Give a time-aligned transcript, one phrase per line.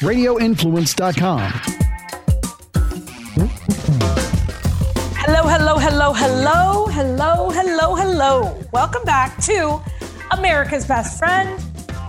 [0.00, 1.52] radioinfluence.com.
[5.16, 8.64] Hello, hello, hello, hello, hello, hello, hello.
[8.72, 9.80] Welcome back to
[10.32, 11.60] America's Best Friend.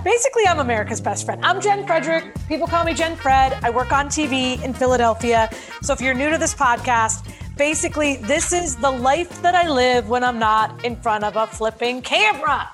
[0.03, 1.43] Basically, I'm America's best friend.
[1.43, 2.25] I'm Jen Frederick.
[2.47, 3.57] People call me Jen Fred.
[3.63, 5.49] I work on TV in Philadelphia.
[5.81, 7.27] So if you're new to this podcast,
[7.57, 11.47] basically, this is the life that I live when I'm not in front of a
[11.47, 12.69] flipping camera.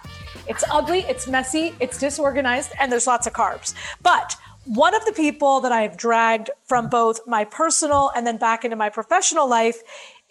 [0.47, 3.73] It's ugly, it's messy, it's disorganized, and there's lots of carbs.
[4.03, 4.35] But
[4.65, 8.75] one of the people that I've dragged from both my personal and then back into
[8.75, 9.81] my professional life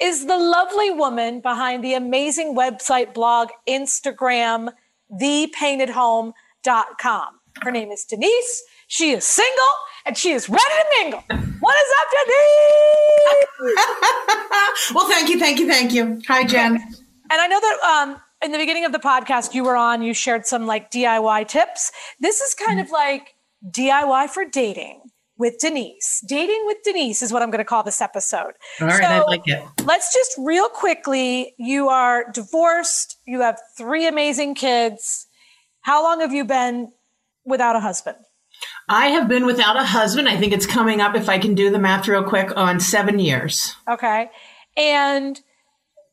[0.00, 4.70] is the lovely woman behind the amazing website, blog, Instagram,
[5.20, 7.28] thepaintedhome.com.
[7.62, 8.62] Her name is Denise.
[8.86, 9.66] She is single
[10.06, 11.22] and she is ready to mingle.
[11.60, 13.74] What is up, Denise?
[14.94, 16.22] well, thank you, thank you, thank you.
[16.28, 16.76] Hi, Jen.
[16.76, 20.12] And I know that um, in the beginning of the podcast you were on, you
[20.14, 21.92] shared some like DIY tips.
[22.20, 23.34] This is kind of like
[23.68, 25.02] DIY for dating
[25.36, 26.22] with Denise.
[26.26, 28.52] Dating with Denise is what I'm going to call this episode.
[28.80, 29.62] All right, I like it.
[29.84, 35.26] Let's just real quickly you are divorced, you have three amazing kids.
[35.80, 36.92] How long have you been
[37.44, 38.18] without a husband?
[38.88, 40.28] I have been without a husband.
[40.28, 43.18] I think it's coming up, if I can do the math real quick, on seven
[43.18, 43.74] years.
[43.88, 44.30] Okay.
[44.76, 45.40] And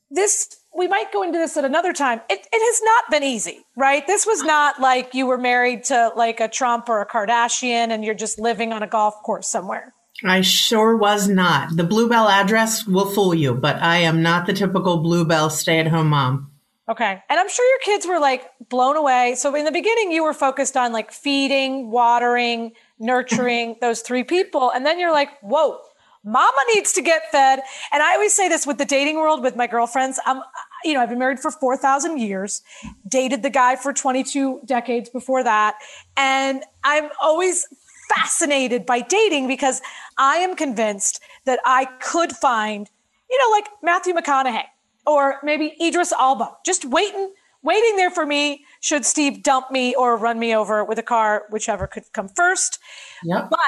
[0.10, 2.22] this, we might go into this at another time.
[2.30, 4.06] It, it has not been easy, right?
[4.06, 8.06] This was not like you were married to like a Trump or a Kardashian and
[8.06, 9.96] you're just living on a golf course somewhere.
[10.24, 11.76] I sure was not.
[11.76, 15.88] The Bluebell address will fool you, but I am not the typical Bluebell stay at
[15.88, 16.52] home mom.
[16.90, 17.22] Okay.
[17.30, 19.36] And I'm sure your kids were like blown away.
[19.36, 24.72] So in the beginning, you were focused on like feeding, watering, nurturing those three people.
[24.72, 25.80] And then you're like, whoa,
[26.24, 27.62] mama needs to get fed.
[27.92, 30.20] And I always say this with the dating world with my girlfriends.
[30.26, 30.42] I'm,
[30.88, 32.62] you know, I've been married for 4,000 years,
[33.08, 35.76] dated the guy for 22 decades before that.
[36.16, 37.68] And I'm always
[38.16, 39.82] fascinated by dating because
[40.18, 42.90] I am convinced that I could find,
[43.30, 44.64] you know, like Matthew McConaughey
[45.06, 47.34] or maybe Idris Elba, just waiting,
[47.64, 51.46] waiting there for me should Steve dump me or run me over with a car,
[51.50, 52.80] whichever could come first.
[53.24, 53.50] Yep.
[53.50, 53.60] But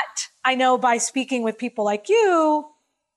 [0.46, 2.66] I know by speaking with people like you,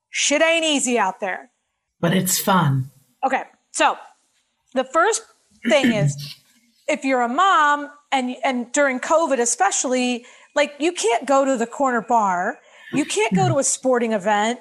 [0.09, 1.51] shit ain't easy out there.
[1.99, 2.91] But it's fun.
[3.25, 3.43] Okay.
[3.73, 3.97] So
[4.73, 5.23] the first
[5.67, 6.35] thing is
[6.87, 10.25] if you're a mom and and during COVID especially,
[10.55, 12.59] like you can't go to the corner bar
[12.93, 14.59] you can't go to a sporting event.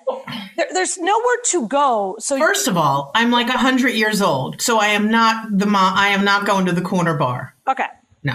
[0.57, 2.17] There, there's nowhere to go.
[2.19, 5.67] So first of all, I'm like a hundred years old, so I am not the
[5.67, 5.97] mom.
[5.97, 7.55] I am not going to the corner bar.
[7.69, 7.87] Okay.
[8.23, 8.35] No,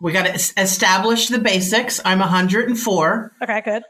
[0.00, 2.00] we got to establish the basics.
[2.04, 3.32] I'm 104.
[3.42, 3.82] Okay, good.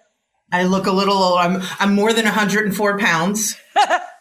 [0.53, 1.17] I look a little.
[1.17, 1.39] Old.
[1.39, 3.57] I'm I'm more than 104 pounds.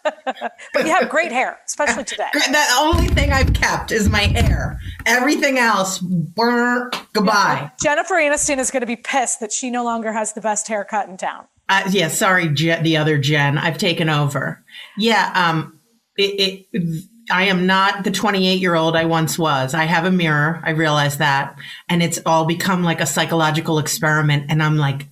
[0.73, 2.29] but you have great hair, especially today.
[2.33, 4.79] The only thing I've kept is my hair.
[5.05, 7.59] Everything else, brr, goodbye.
[7.61, 7.69] Yeah.
[7.81, 11.09] Jennifer Aniston is going to be pissed that she no longer has the best haircut
[11.09, 11.47] in town.
[11.67, 13.57] Uh, yeah, sorry, Je- the other Jen.
[13.57, 14.63] I've taken over.
[14.97, 15.79] Yeah, um,
[16.15, 19.73] it, it I am not the 28 year old I once was.
[19.73, 20.61] I have a mirror.
[20.63, 21.57] I realize that.
[21.89, 24.45] And it's all become like a psychological experiment.
[24.49, 25.07] And I'm like,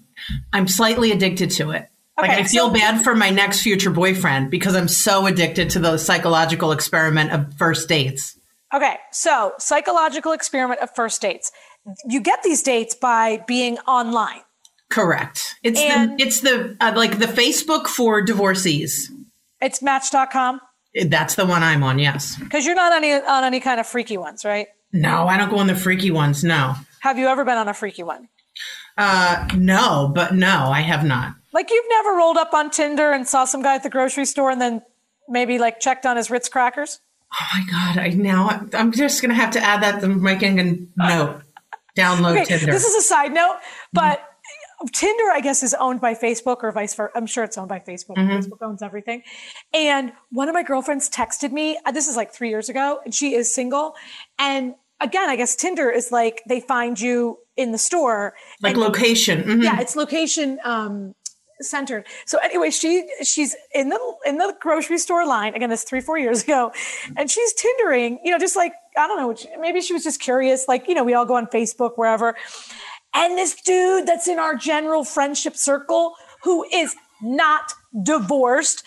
[0.51, 1.89] I'm slightly addicted to it.
[2.19, 5.69] Okay, like I feel so- bad for my next future boyfriend because I'm so addicted
[5.71, 8.37] to the psychological experiment of first dates.
[8.73, 11.51] Okay, so psychological experiment of first dates.
[12.07, 14.41] You get these dates by being online.
[14.89, 15.55] Correct.
[15.63, 19.11] It's and the it's the uh, like the Facebook for divorcees.
[19.61, 20.61] It's match.com.
[21.07, 22.37] That's the one I'm on, yes.
[22.37, 24.67] Because you're not on any on any kind of freaky ones, right?
[24.91, 26.75] No, I don't go on the freaky ones, no.
[26.99, 28.29] Have you ever been on a freaky one?
[28.97, 31.33] Uh no, but no, I have not.
[31.53, 34.49] Like you've never rolled up on Tinder and saw some guy at the grocery store
[34.51, 34.81] and then
[35.29, 36.99] maybe like checked on his Ritz crackers?
[37.33, 37.97] Oh my god!
[37.97, 40.63] I now I'm just gonna have to add that to my a
[40.97, 41.41] note.
[41.97, 42.71] Download okay, Tinder.
[42.71, 43.57] This is a side note,
[43.91, 44.87] but mm-hmm.
[44.91, 47.11] Tinder, I guess, is owned by Facebook or vice versa.
[47.15, 48.17] I'm sure it's owned by Facebook.
[48.17, 48.31] Mm-hmm.
[48.31, 49.23] Facebook owns everything.
[49.73, 51.77] And one of my girlfriends texted me.
[51.85, 53.95] Uh, this is like three years ago, and she is single.
[54.37, 59.43] And again, I guess Tinder is like they find you in the store, like location.
[59.43, 59.61] Mm-hmm.
[59.61, 60.59] Yeah, it's location.
[60.63, 61.15] Um,
[61.61, 62.05] centered.
[62.25, 65.69] So anyway, she she's in the in the grocery store line again.
[65.69, 66.71] This three four years ago,
[67.17, 68.17] and she's tindering.
[68.23, 69.59] You know, just like I don't know.
[69.59, 70.67] Maybe she was just curious.
[70.67, 72.35] Like you know, we all go on Facebook wherever,
[73.13, 77.73] and this dude that's in our general friendship circle who is not
[78.03, 78.83] divorced,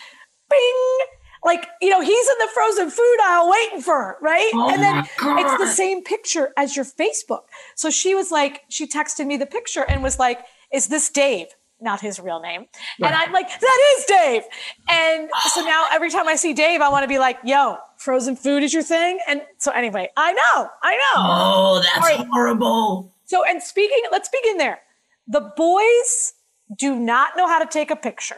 [0.49, 1.07] bing.
[1.45, 4.51] Like, you know, he's in the frozen food aisle waiting for her, right?
[4.53, 5.05] Oh and then
[5.37, 7.43] it's the same picture as your Facebook.
[7.75, 10.41] So she was like, she texted me the picture and was like,
[10.73, 11.47] Is this Dave?
[11.79, 12.65] Not his real name.
[12.99, 13.11] Right.
[13.11, 14.43] And I'm like, that is Dave.
[14.89, 18.35] And so now every time I see Dave, I want to be like, yo, frozen
[18.35, 19.19] food is your thing.
[19.27, 21.15] And so anyway, I know, I know.
[21.17, 22.27] Oh, that's right.
[22.31, 23.13] horrible.
[23.25, 24.79] So, and speaking, let's begin there.
[25.27, 26.33] the boys
[26.75, 28.37] do not know how to take a picture.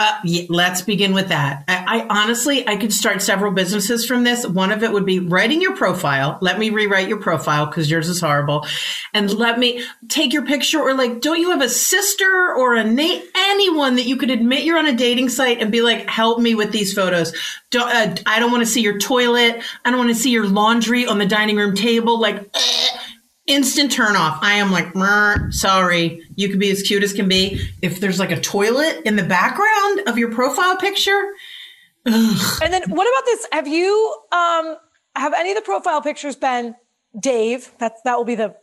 [0.00, 1.62] Uh, yeah, let's begin with that.
[1.68, 4.44] I, I, honestly, I could start several businesses from this.
[4.44, 6.36] One of it would be writing your profile.
[6.40, 8.66] Let me rewrite your profile because yours is horrible,
[9.14, 10.80] and let me take your picture.
[10.80, 14.64] Or like, don't you have a sister or a na- anyone that you could admit
[14.64, 17.32] you're on a dating site and be like, help me with these photos.
[17.70, 19.62] Don't, uh, I don't want to see your toilet.
[19.84, 22.18] I don't want to see your laundry on the dining room table.
[22.18, 22.50] Like.
[23.48, 24.38] Instant turn off.
[24.42, 24.92] I am like,
[25.52, 27.60] sorry, you can be as cute as can be.
[27.82, 31.32] If there's like a toilet in the background of your profile picture.
[32.06, 32.62] Ugh.
[32.62, 33.46] And then what about this?
[33.52, 34.76] Have you, um,
[35.16, 36.76] have any of the profile pictures been
[37.18, 37.72] Dave?
[37.78, 38.54] That's, that will be the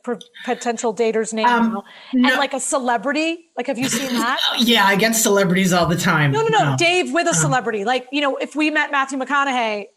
[0.45, 1.81] potential dater's name um.
[2.13, 2.29] No.
[2.29, 3.49] And like a celebrity.
[3.57, 4.39] Like, have you seen that?
[4.59, 6.31] yeah, I get celebrities all the time.
[6.31, 6.71] No, no, no.
[6.71, 6.77] no.
[6.77, 7.41] Dave with a uh-huh.
[7.41, 7.83] celebrity.
[7.83, 9.87] Like, you know, if we met Matthew McConaughey,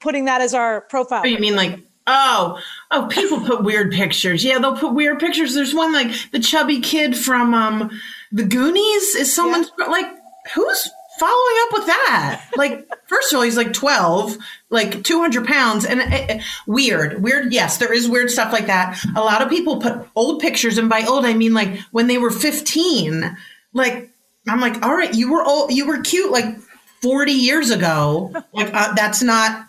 [0.00, 1.22] putting that as our profile.
[1.24, 2.60] Oh, you mean like Oh,
[2.90, 4.44] oh, people put weird pictures.
[4.44, 5.54] Yeah, they'll put weird pictures.
[5.54, 7.90] There's one like the chubby kid from um
[8.30, 9.14] the Goonies.
[9.16, 9.86] Is someone's yeah.
[9.86, 10.06] like
[10.54, 10.88] who's
[11.18, 12.48] following up with that?
[12.56, 14.36] Like, first of all, he's like 12,
[14.70, 17.52] like 200 pounds, and uh, weird, weird.
[17.52, 19.02] Yes, there is weird stuff like that.
[19.16, 22.18] A lot of people put old pictures, and by old I mean like when they
[22.18, 23.36] were 15.
[23.72, 24.10] Like,
[24.48, 26.56] I'm like, all right, you were old, you were cute like
[27.02, 28.32] 40 years ago.
[28.52, 29.66] Like, uh, that's not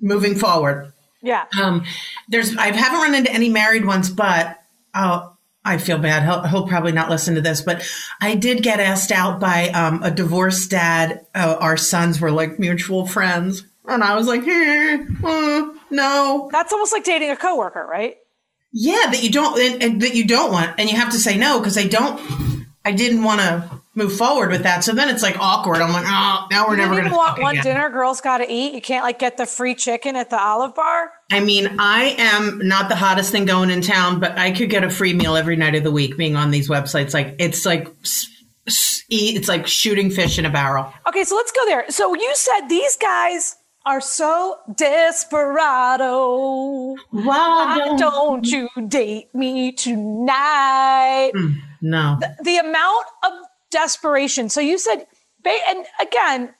[0.00, 0.92] moving forward.
[1.22, 1.44] Yeah.
[1.60, 1.84] Um,
[2.28, 4.58] there's I haven't run into any married ones, but
[4.94, 6.22] oh, I feel bad.
[6.22, 7.86] He'll, he'll, probably not listen to this, but
[8.20, 11.26] I did get asked out by um, a divorced dad.
[11.34, 16.48] Uh, our sons were like mutual friends, and I was like, eh, uh, no.
[16.50, 18.16] That's almost like dating a coworker, right?
[18.72, 21.36] Yeah, that you don't and, and that you don't want, and you have to say
[21.36, 22.66] no because I don't.
[22.84, 23.70] I didn't want to
[24.00, 24.82] move forward with that.
[24.82, 25.76] So then it's like awkward.
[25.76, 27.64] I'm like, oh, now we're you never going to want one again.
[27.64, 27.90] dinner.
[27.90, 28.74] Girls got to eat.
[28.74, 31.12] You can't like get the free chicken at the Olive Bar.
[31.30, 34.82] I mean, I am not the hottest thing going in town, but I could get
[34.84, 37.14] a free meal every night of the week being on these websites.
[37.14, 37.88] Like it's like
[38.66, 40.92] it's like shooting fish in a barrel.
[41.06, 41.84] Okay, so let's go there.
[41.90, 43.56] So you said these guys
[43.86, 46.14] are so desperado.
[47.10, 51.32] Why don't, don't you date me tonight?
[51.34, 52.18] Mm, no.
[52.20, 53.32] The, the amount of
[53.70, 54.48] desperation.
[54.48, 55.06] So you said,
[55.44, 56.54] and again,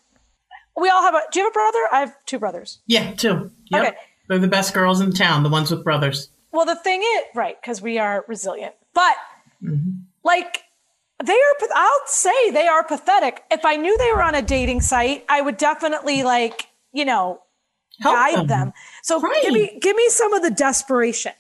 [0.77, 1.21] we all have a.
[1.33, 1.79] Do you have a brother?
[1.93, 2.81] I have two brothers.
[2.87, 3.51] Yeah, two.
[3.71, 3.83] Yep.
[3.85, 3.97] Okay,
[4.29, 5.43] they're the best girls in town.
[5.43, 6.31] The ones with brothers.
[6.53, 7.61] Well, the thing is, right?
[7.61, 9.17] Because we are resilient, but
[9.63, 9.91] mm-hmm.
[10.25, 10.63] like
[11.23, 11.69] they are.
[11.75, 13.43] I'll say they are pathetic.
[13.51, 17.43] If I knew they were on a dating site, I would definitely like you know
[18.01, 18.47] Help guide them.
[18.47, 18.73] them.
[19.03, 19.43] So right.
[19.43, 21.33] give me give me some of the desperation.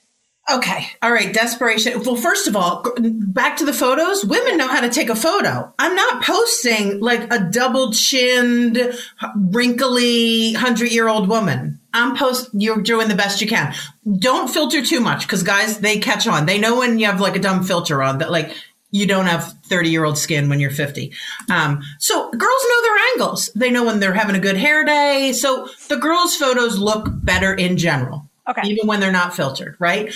[0.50, 0.86] Okay.
[1.02, 1.32] All right.
[1.32, 2.02] Desperation.
[2.02, 4.24] Well, first of all, back to the photos.
[4.24, 5.72] Women know how to take a photo.
[5.78, 8.98] I'm not posting like a double chinned,
[9.36, 11.78] wrinkly, hundred year old woman.
[11.92, 13.74] I'm post, you're doing the best you can.
[14.18, 16.46] Don't filter too much because guys, they catch on.
[16.46, 18.54] They know when you have like a dumb filter on that, like,
[18.92, 21.12] you don't have 30 year old skin when you're 50.
[21.48, 23.50] Um, so girls know their angles.
[23.54, 25.32] They know when they're having a good hair day.
[25.32, 28.28] So the girls' photos look better in general.
[28.48, 28.68] Okay.
[28.68, 30.12] Even when they're not filtered, right?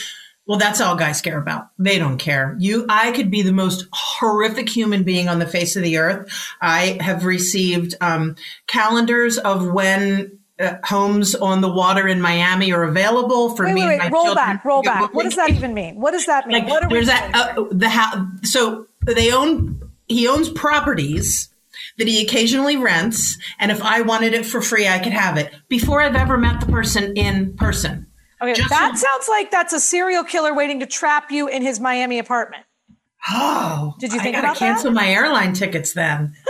[0.47, 1.69] Well, that's all guys care about.
[1.79, 2.55] They don't care.
[2.59, 6.31] You, I could be the most horrific human being on the face of the earth.
[6.61, 8.37] I have received um,
[8.67, 13.87] calendars of when uh, homes on the water in Miami are available for wait, me.
[13.87, 14.47] Wait, wait, roll children.
[14.47, 15.15] back, roll back.
[15.15, 15.99] What does that even mean?
[16.01, 16.61] What does that mean?
[16.61, 18.39] Like, what are there's that uh, the.
[18.43, 19.81] So they own.
[20.07, 21.49] He owns properties
[21.97, 25.53] that he occasionally rents, and if I wanted it for free, I could have it
[25.69, 28.07] before I've ever met the person in person.
[28.45, 31.81] Okay, Just that sounds like that's a serial killer waiting to trap you in his
[31.81, 32.65] Miami apartment.
[33.31, 34.97] Oh, did you think I gotta about cancel that?
[34.97, 36.35] my airline tickets then?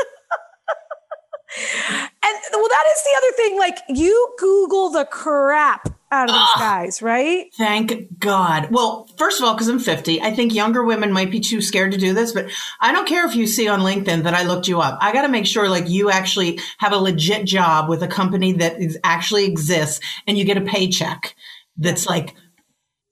[1.56, 3.58] and well, that is the other thing.
[3.58, 7.46] Like you Google the crap out of these Ugh, guys, right?
[7.56, 8.68] Thank God.
[8.72, 11.92] Well, first of all, because I'm 50, I think younger women might be too scared
[11.92, 12.46] to do this, but
[12.80, 14.98] I don't care if you see on LinkedIn that I looked you up.
[15.00, 18.52] I got to make sure like you actually have a legit job with a company
[18.54, 21.34] that is, actually exists and you get a paycheck
[21.76, 22.35] that's like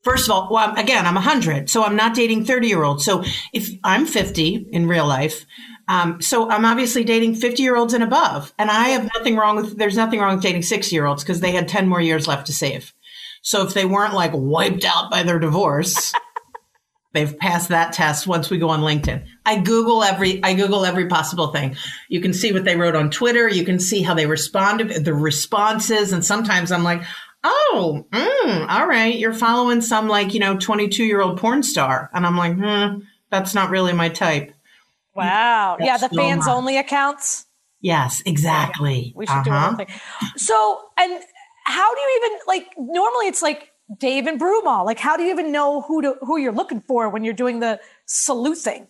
[0.02, 3.04] First of all, well, again, I'm 100, so I'm not dating 30 year olds.
[3.04, 5.46] So if I'm 50 in real life,
[5.86, 8.52] um, so I'm obviously dating 50 year olds and above.
[8.58, 11.40] And I have nothing wrong with, there's nothing wrong with dating 60 year olds because
[11.40, 12.92] they had 10 more years left to save.
[13.42, 16.12] So if they weren't like wiped out by their divorce,
[17.12, 19.24] they've passed that test once we go on LinkedIn.
[19.46, 21.76] I Google every, I Google every possible thing.
[22.08, 23.48] You can see what they wrote on Twitter.
[23.48, 26.12] You can see how they responded, the responses.
[26.12, 27.02] And sometimes I'm like,
[27.44, 32.10] oh, mm, all right, you're following some like, you know, 22 year old porn star.
[32.14, 34.52] And I'm like, hmm, that's not really my type.
[35.14, 35.76] Wow.
[35.78, 37.46] That's yeah, the fans only accounts.
[37.80, 39.12] Yes, exactly.
[39.16, 39.44] We should uh-huh.
[39.44, 39.88] do one thing.
[40.36, 41.22] So, and
[41.64, 44.84] how do you even like normally it's like Dave and Broomall.
[44.84, 47.60] Like, how do you even know who to who you're looking for when you're doing
[47.60, 48.86] the sleuthing.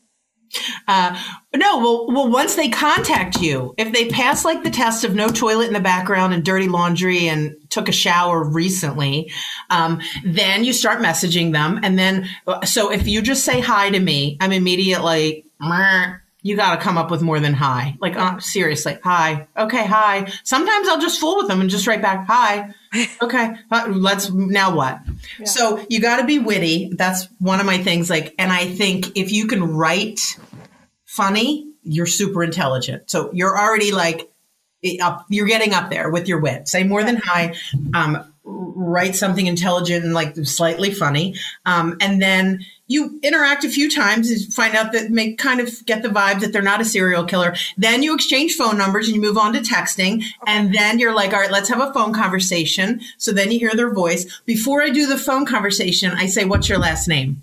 [0.87, 1.18] Uh,
[1.54, 5.28] no, well, well, once they contact you, if they pass like the test of no
[5.28, 9.30] toilet in the background and dirty laundry and took a shower recently,
[9.71, 11.80] um, then you start messaging them.
[11.82, 12.28] And then,
[12.64, 15.44] so if you just say hi to me, I'm immediately,
[16.42, 17.97] you got to come up with more than hi.
[18.00, 19.47] Like, uh, seriously, hi.
[19.56, 20.30] Okay, hi.
[20.44, 22.75] Sometimes I'll just fool with them and just write back, hi.
[23.22, 25.00] Okay, uh, let's, now what?
[25.44, 26.90] So you got to be witty.
[26.92, 28.11] That's one of my things.
[28.11, 30.20] Like, and I think if you can write
[31.04, 33.11] funny, you're super intelligent.
[33.11, 34.30] So you're already like,
[35.00, 36.68] up, you're getting up there with your wit.
[36.68, 37.54] Say more than hi.
[37.94, 41.34] Um, write something intelligent and like slightly funny.
[41.64, 45.84] Um, and then you interact a few times and find out that make kind of
[45.87, 47.54] get the vibe that they're not a serial killer.
[47.76, 50.25] Then you exchange phone numbers and you move on to texting.
[50.46, 53.00] And then you're like, all right, let's have a phone conversation.
[53.16, 54.42] So then you hear their voice.
[54.44, 57.42] Before I do the phone conversation, I say, what's your last name?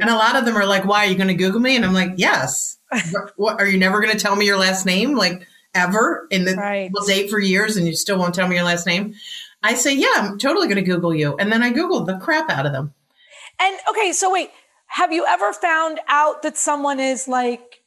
[0.00, 1.76] And a lot of them are like, why are you going to Google me?
[1.76, 2.78] And I'm like, yes.
[3.36, 5.16] what, are you never going to tell me your last name?
[5.16, 6.90] Like ever in the Right.
[6.92, 9.14] we'll date for years and you still won't tell me your last name?
[9.66, 11.36] I say, yeah, I'm totally going to Google you.
[11.38, 12.94] And then I Googled the crap out of them.
[13.60, 14.50] And okay, so wait,
[14.86, 17.82] have you ever found out that someone is like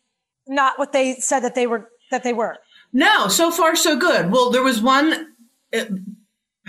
[0.47, 2.57] not what they said that they were that they were?
[2.91, 4.31] No, so far so good.
[4.31, 5.27] Well, there was one.
[5.73, 5.85] uh,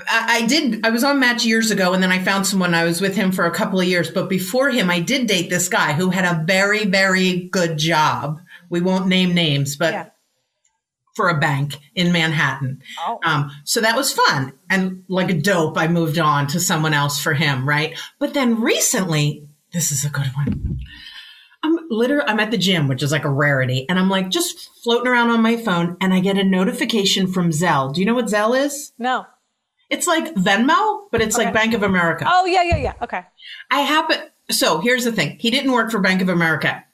[0.09, 0.85] I, I did.
[0.85, 2.75] I was on Match years ago, and then I found someone.
[2.75, 5.51] I was with him for a couple of years, but before him, I did date
[5.51, 8.41] this guy who had a very, very good job.
[8.69, 10.07] We won't name names, but Yeah.
[11.15, 12.83] For a bank in Manhattan.
[13.01, 13.19] Oh.
[13.25, 14.53] Um, so that was fun.
[14.69, 17.99] And like a dope, I moved on to someone else for him, right?
[18.19, 20.79] But then recently, this is a good one.
[21.63, 23.87] I'm literally, I'm at the gym, which is like a rarity.
[23.89, 27.51] And I'm like just floating around on my phone and I get a notification from
[27.51, 27.93] Zelle.
[27.93, 28.93] Do you know what Zelle is?
[28.99, 29.27] No.
[29.91, 32.25] It's like Venmo, but it's like Bank of America.
[32.29, 32.95] Oh yeah, yeah, yeah.
[33.03, 33.25] Okay.
[33.73, 34.19] I happen.
[34.49, 36.85] So here's the thing: he didn't work for Bank of America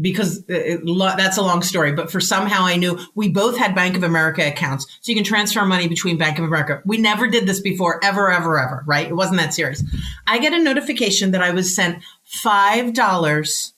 [0.00, 0.80] because it,
[1.16, 1.92] that's a long story.
[1.92, 5.24] But for somehow I knew we both had Bank of America accounts, so you can
[5.24, 6.82] transfer money between Bank of America.
[6.84, 8.84] We never did this before, ever, ever, ever.
[8.86, 9.08] Right?
[9.08, 9.82] It wasn't that serious.
[10.26, 13.72] I get a notification that I was sent five dollars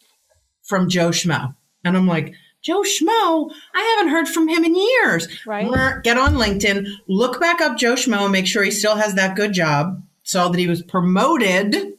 [0.63, 2.35] from Joe Schmo, and I'm like.
[2.61, 5.29] Joe Schmo, I haven't heard from him in years.
[5.47, 6.03] Right.
[6.03, 9.37] Get on LinkedIn, look back up Joe Schmo, and make sure he still has that
[9.37, 10.03] good job.
[10.25, 11.97] Saw that he was promoted,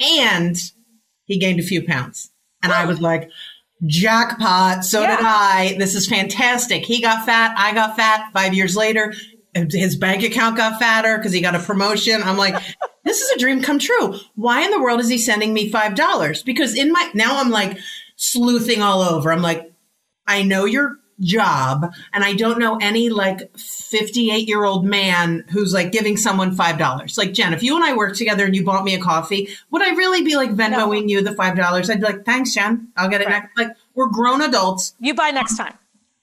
[0.00, 0.56] and
[1.24, 2.30] he gained a few pounds.
[2.62, 3.30] And I was like,
[3.86, 4.84] jackpot.
[4.84, 5.16] So Yeah.
[5.16, 5.76] did I.
[5.78, 6.84] This is fantastic.
[6.84, 7.54] He got fat.
[7.56, 8.30] I got fat.
[8.32, 9.14] Five years later,
[9.54, 12.22] his bank account got fatter because he got a promotion.
[12.22, 12.54] I'm like,
[13.04, 14.16] this is a dream come true.
[14.34, 16.44] Why in the world is he sending me $5?
[16.44, 17.78] Because in my, now I'm like
[18.16, 19.32] sleuthing all over.
[19.32, 19.72] I'm like,
[20.26, 25.72] I know your job and I don't know any like 58 year old man who's
[25.74, 27.18] like giving someone $5.
[27.18, 29.82] Like Jen, if you and I worked together and you bought me a coffee, would
[29.82, 31.90] I really be like Venmoing you the $5?
[31.90, 32.88] I'd be like, thanks, Jen.
[32.96, 33.42] I'll get it Right.
[33.42, 33.58] next.
[33.58, 34.94] Like we're grown adults.
[35.00, 35.74] You buy next time.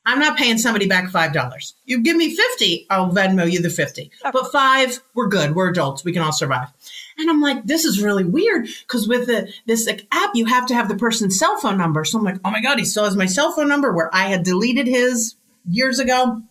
[0.06, 1.74] I'm not paying somebody back $5.
[1.86, 4.10] You give me 50, I'll Venmo you the 50.
[4.32, 5.54] But 5, we're good.
[5.54, 6.06] We're adults.
[6.06, 6.70] We can all survive.
[7.20, 10.68] And I'm like, this is really weird because with the, this like, app, you have
[10.68, 12.06] to have the person's cell phone number.
[12.06, 14.28] So I'm like, oh my God, he still has my cell phone number where I
[14.28, 15.36] had deleted his
[15.70, 16.42] years ago.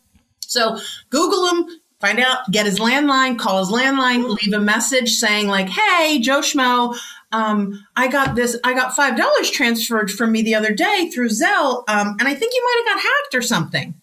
[0.40, 0.78] So
[1.11, 1.68] Google him,
[2.00, 6.40] find out, get his landline, call his landline, leave a message saying like, "Hey, Joe
[6.40, 6.96] Schmo,
[7.32, 8.56] um, I got this.
[8.62, 12.35] I got five dollars transferred from me the other day through Zelle, um, and I
[12.35, 13.94] think you might have got hacked or something."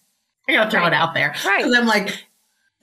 [0.48, 0.88] I gotta throw Right.
[0.92, 1.58] it out there Right.
[1.58, 2.24] because I'm like.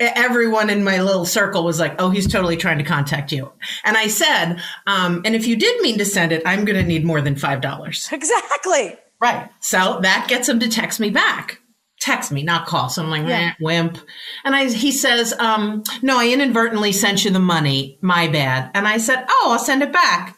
[0.02, 3.52] Everyone in my little circle was like, "Oh, he's totally trying to contact you,"
[3.86, 6.84] and I said, um, "And if you did mean to send it, I'm going to
[6.88, 8.96] need more than five dollars." Exactly.
[9.20, 9.50] Right.
[9.60, 11.60] So that gets him to text me back.
[12.00, 12.90] Text me, not call.
[12.90, 13.54] So I'm like, Yeah.
[13.62, 14.00] wimp.
[14.44, 18.00] And I, he says, um, no, I inadvertently sent you the money.
[18.02, 18.72] My bad.
[18.74, 20.36] And I said, oh, I'll send it back.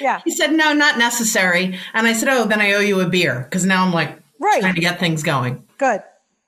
[0.00, 0.20] Yeah.
[0.24, 1.78] He said, no, not necessary.
[1.94, 3.46] And I said, oh, then I owe you a beer.
[3.52, 4.60] Cause now I'm like Right.
[4.60, 5.62] trying to get things going.
[5.78, 6.02] Good.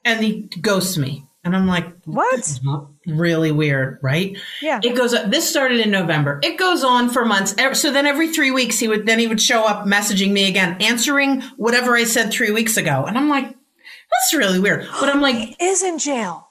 [0.05, 1.25] And he ghosts me.
[1.43, 2.61] And I'm like, What?
[3.07, 4.37] really weird, right?
[4.61, 4.79] Yeah.
[4.83, 5.13] It goes.
[5.31, 6.39] This started in November.
[6.43, 7.55] It goes on for months.
[7.81, 10.77] So then every three weeks, he would then he would show up messaging me again,
[10.81, 14.87] answering whatever I said three weeks ago, and I'm like, that's really weird.
[15.01, 16.51] But I'm like, Is in jail.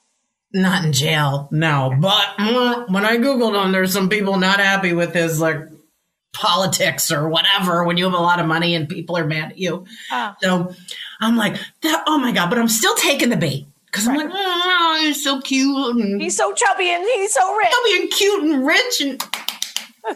[0.52, 1.94] not in jail, no.
[2.00, 2.26] But
[2.88, 5.58] when I googled him, there's some people not happy with his like
[6.32, 7.84] politics or whatever.
[7.84, 10.36] When you have a lot of money and people are mad at you, Ah.
[10.42, 10.74] so
[11.20, 12.50] I'm like, that, oh my god!
[12.50, 16.36] But I'm still taking the bait because I'm like, oh, he's so cute and He's
[16.36, 17.68] so chubby and he's so rich.
[17.72, 19.22] I'll being cute and rich and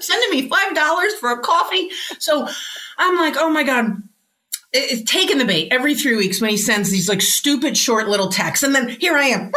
[0.02, 1.90] sending me five dollars for a coffee.
[2.19, 2.49] So
[2.99, 4.02] I'm like, oh my god.
[4.76, 8.28] It's taking the bait every three weeks when he sends these like stupid short little
[8.28, 8.64] texts.
[8.64, 9.52] And then here I am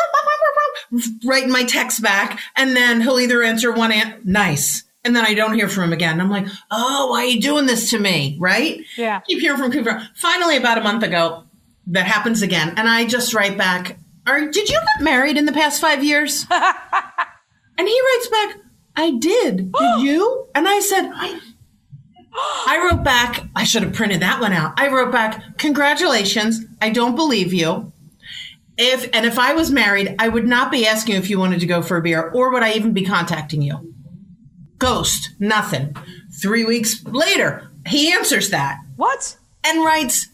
[1.25, 2.39] writing my text back.
[2.55, 4.83] And then he'll either answer one, an- nice.
[5.03, 6.19] And then I don't hear from him again.
[6.21, 8.37] I'm like, oh, why are you doing this to me?
[8.39, 8.81] Right?
[8.97, 9.21] Yeah.
[9.21, 10.07] Keep hearing from Cooper.
[10.15, 11.45] Finally, about a month ago,
[11.87, 12.73] that happens again.
[12.77, 13.97] And I just write back,
[14.27, 16.45] Are, did you get married in the past five years?
[16.51, 18.57] and he writes back,
[18.95, 19.71] I did.
[19.79, 20.47] Did you?
[20.55, 21.11] And I said,
[22.65, 24.73] I wrote back, I should have printed that one out.
[24.77, 26.65] I wrote back, Congratulations.
[26.81, 27.93] I don't believe you.
[28.77, 31.59] If and if I was married, I would not be asking you if you wanted
[31.61, 33.93] to go for a beer, or would I even be contacting you?
[34.77, 35.95] Ghost, nothing.
[36.41, 39.37] Three weeks later, he answers that What?
[39.63, 40.27] and writes,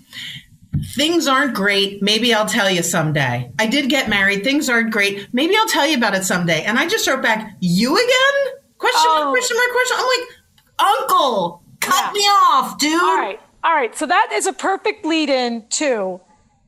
[0.95, 2.01] Things aren't great.
[2.01, 3.51] Maybe I'll tell you someday.
[3.59, 4.43] I did get married.
[4.43, 5.27] Things aren't great.
[5.33, 6.63] Maybe I'll tell you about it someday.
[6.63, 8.53] And I just wrote back, You again?
[8.77, 9.23] Question Oh.
[9.25, 9.97] mark, question mark, question.
[9.99, 12.11] I'm like, Uncle, cut Yeah.
[12.13, 13.01] me off, dude.
[13.01, 13.39] All right.
[13.63, 13.95] All right.
[13.95, 16.19] So that is a perfect lead in to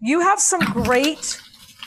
[0.02, 1.40] you have some great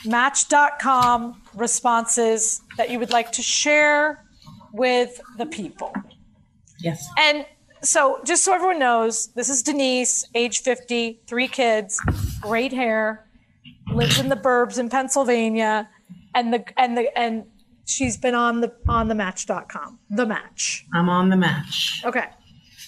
[0.05, 4.23] match.com responses that you would like to share
[4.71, 5.93] with the people.
[6.79, 7.07] Yes.
[7.17, 7.45] And
[7.81, 12.01] so, just so everyone knows, this is Denise, age 50, three kids,
[12.41, 13.27] great hair,
[13.93, 15.89] lives in the burbs in Pennsylvania,
[16.35, 17.45] and the and the and
[17.85, 19.99] she's been on the on the match.com.
[20.09, 20.85] The match.
[20.93, 22.03] I'm on the match.
[22.05, 22.25] Okay.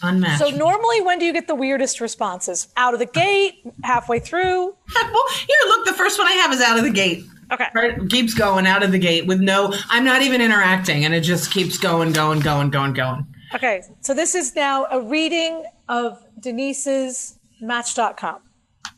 [0.04, 0.40] Unmatched.
[0.40, 2.68] So normally when do you get the weirdest responses?
[2.76, 4.76] Out of the gate, halfway through?
[4.96, 7.24] well, here, look, the first one I have is out of the gate.
[7.52, 7.68] Okay.
[7.76, 8.10] Right?
[8.10, 11.52] Keeps going out of the gate with no, I'm not even interacting, and it just
[11.52, 13.28] keeps going, going, going, going, going.
[13.54, 13.82] Okay.
[14.02, 18.40] So this is now a reading of Denise's match.com.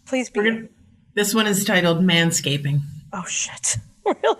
[0.05, 0.55] Please begin.
[0.55, 0.67] gonna,
[1.15, 2.81] this one is titled Manscaping.
[3.11, 3.77] Oh shit.
[4.05, 4.37] Really?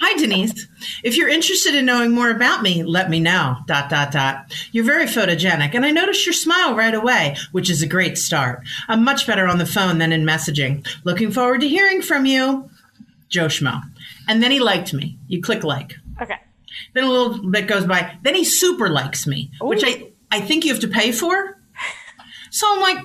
[0.00, 0.68] Hi, Denise.
[1.02, 3.56] If you're interested in knowing more about me, let me know.
[3.66, 4.52] Dot, dot, dot.
[4.70, 8.62] You're very photogenic, and I noticed your smile right away, which is a great start.
[8.86, 10.86] I'm much better on the phone than in messaging.
[11.04, 12.70] Looking forward to hearing from you.
[13.28, 13.82] Joe Schmo.
[14.28, 15.18] And then he liked me.
[15.26, 15.96] You click like.
[16.96, 18.16] Then a little bit goes by.
[18.22, 21.60] Then he super likes me, which I, I think you have to pay for.
[22.50, 22.96] So I'm like,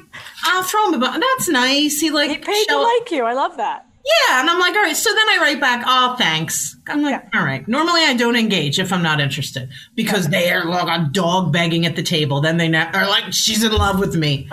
[0.45, 1.19] I'll throw him a bone.
[1.19, 1.99] That's nice.
[1.99, 3.25] He like He paid to like you.
[3.25, 3.85] I love that.
[4.29, 4.95] yeah, and I'm like, all right.
[4.95, 6.77] So then I write back, oh, thanks.
[6.87, 7.67] I'm like, all right.
[7.67, 11.85] Normally I don't engage if I'm not interested because they are like a dog begging
[11.85, 12.39] at the table.
[12.39, 14.47] Then they are like, she's in love with me.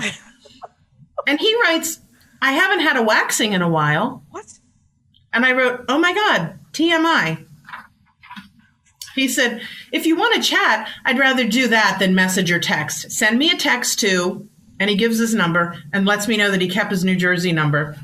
[1.29, 2.01] and he writes,
[2.43, 4.25] I haven't had a waxing in a while.
[4.31, 4.47] What?
[5.33, 7.45] And I wrote, oh my God, TMI.
[9.19, 9.61] He said,
[9.93, 13.11] if you want to chat, I'd rather do that than message or text.
[13.11, 14.49] Send me a text too.
[14.81, 17.51] And he gives his number and lets me know that he kept his New Jersey
[17.51, 17.97] number.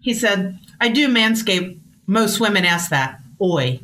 [0.00, 1.80] He said, I do manscape.
[2.06, 3.18] Most women ask that.
[3.40, 3.80] Oi.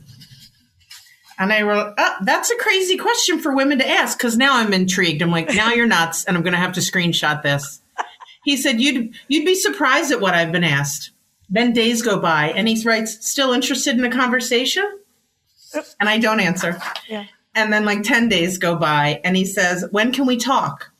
[1.36, 4.72] And I wrote, oh, that's a crazy question for women to ask because now I'm
[4.72, 5.20] intrigued.
[5.20, 7.80] I'm like, now you're nuts, and I'm going to have to screenshot this.
[8.44, 11.10] He said, you'd, you'd be surprised at what I've been asked.
[11.48, 14.98] Then days go by, and he writes, still interested in a conversation?
[16.00, 16.80] And I don't answer.
[17.08, 17.26] Yeah.
[17.54, 20.92] And then like 10 days go by, and he says, when can we talk?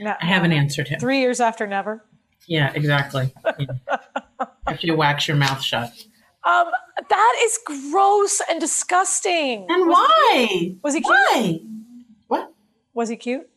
[0.00, 0.14] No.
[0.20, 0.98] I haven't answered him.
[0.98, 2.04] Three years after never.
[2.46, 3.32] Yeah, exactly.
[3.58, 3.98] Yeah.
[4.66, 5.90] After you wax your mouth shut.
[6.44, 6.66] Um,
[7.08, 9.66] that is gross and disgusting.
[9.68, 10.74] And why?
[10.82, 11.12] Was he cute?
[11.12, 11.60] Why?
[12.28, 12.52] What?
[12.92, 13.48] Was he cute?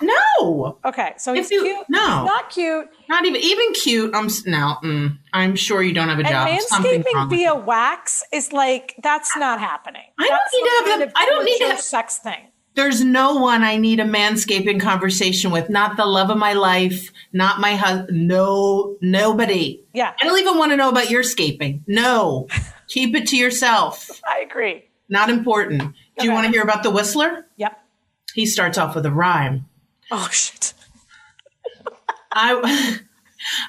[0.00, 0.78] No.
[0.84, 1.86] Okay, so If he's you- cute.
[1.88, 2.00] no.
[2.00, 2.88] He's not cute.
[3.08, 4.14] Not even even cute.
[4.14, 4.76] I'm s- no.
[4.82, 6.48] Mm, I'm sure you don't have a job.
[6.48, 10.02] And manscaping via wax is like that's not happening.
[10.18, 12.48] I don't need to have of I don't need to have- sex thing.
[12.74, 15.68] There's no one I need a manscaping conversation with.
[15.68, 17.10] Not the love of my life.
[17.34, 18.26] Not my husband.
[18.26, 19.82] No, nobody.
[19.92, 20.14] Yeah.
[20.18, 21.84] I don't even want to know about your scaping.
[21.86, 22.48] No.
[22.88, 24.08] Keep it to yourself.
[24.26, 24.84] I agree.
[25.10, 25.82] Not important.
[26.18, 27.44] Do you want to hear about the whistler?
[27.58, 27.78] Yep.
[28.34, 29.66] He starts off with a rhyme.
[30.10, 30.74] Oh shit.
[32.32, 32.98] I,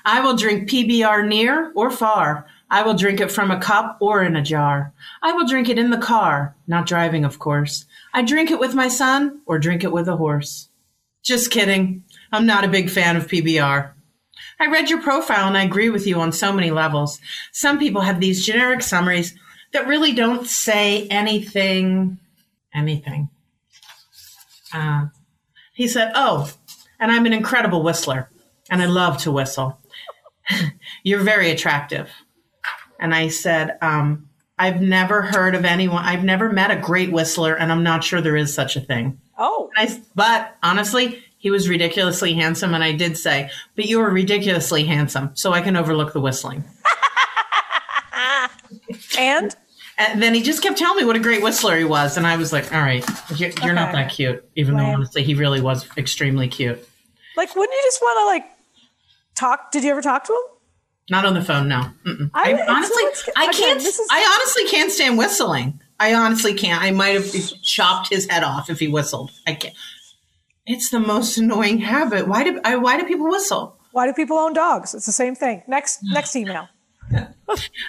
[0.05, 2.47] I will drink PBR near or far.
[2.69, 4.93] I will drink it from a cup or in a jar.
[5.21, 7.85] I will drink it in the car, not driving, of course.
[8.13, 10.69] I drink it with my son or drink it with a horse.
[11.21, 12.03] Just kidding.
[12.31, 13.91] I'm not a big fan of PBR.
[14.59, 17.19] I read your profile and I agree with you on so many levels.
[17.51, 19.35] Some people have these generic summaries
[19.71, 22.17] that really don't say anything,
[22.73, 23.29] anything.
[24.73, 25.07] Uh,
[25.73, 26.51] he said, Oh,
[26.99, 28.29] and I'm an incredible whistler
[28.69, 29.79] and I love to whistle.
[31.03, 32.09] You're very attractive.
[32.99, 37.55] And I said, um, I've never heard of anyone, I've never met a great whistler,
[37.55, 39.19] and I'm not sure there is such a thing.
[39.37, 39.69] Oh.
[39.75, 44.85] I, but honestly, he was ridiculously handsome, and I did say, but you are ridiculously
[44.85, 46.63] handsome, so I can overlook the whistling.
[49.17, 49.55] And
[50.11, 52.37] And then he just kept telling me what a great whistler he was, and I
[52.37, 53.03] was like, all right,
[53.35, 56.79] you're, you're not that cute, even though honestly, he really was extremely cute.
[57.37, 58.45] like, wouldn't you just want to like
[59.35, 59.71] talk?
[59.71, 60.39] Did you ever talk to him?
[61.09, 61.81] Not on the phone, no.
[62.05, 62.29] Mm-mm.
[62.33, 63.79] I- I, honestly, it's- I can't.
[63.81, 65.79] this is- I honestly can't stand whistling.
[65.99, 66.81] I honestly can't.
[66.81, 69.31] I might have chopped his head off if he whistled.
[69.45, 69.75] I can't.
[70.65, 72.27] It's the most annoying habit.
[72.27, 73.77] Why do I, why do people whistle?
[73.91, 74.93] Why do people own dogs?
[74.95, 75.61] It's the same thing.
[75.67, 76.67] Next next email.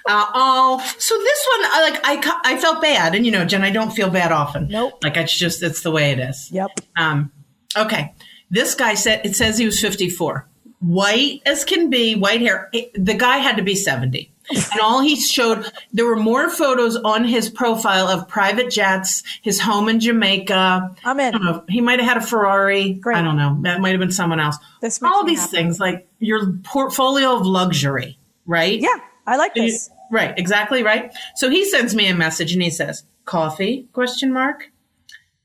[0.06, 3.62] Uh, oh, so this one, I like, I, I felt bad, and you know, Jen,
[3.62, 4.68] I don't feel bad often.
[4.68, 5.02] Nope.
[5.02, 6.50] Like it's just, it's the way it is.
[6.52, 6.80] Yep.
[6.96, 7.32] Um,
[7.74, 8.12] okay.
[8.50, 10.46] This guy said, it says he was 54,
[10.80, 12.68] white as can be, white hair.
[12.74, 14.30] It- the guy had to be 70.
[14.52, 19.58] And all he showed, there were more photos on his profile of private jets, his
[19.58, 20.94] home in Jamaica.
[21.02, 21.28] I'm in.
[21.34, 21.64] I don't know.
[21.70, 22.92] He might have had a Ferrari.
[22.92, 23.16] Great.
[23.16, 23.56] I don't know.
[23.62, 24.58] That might have been someone else.
[24.82, 25.56] This all these happy.
[25.56, 28.78] things, like your portfolio of luxury, right?
[28.78, 29.90] Yeah, I like this.
[30.10, 31.12] Right, exactly right.
[31.37, 34.70] So he sends me a message and he says, "Coffee?" question mark.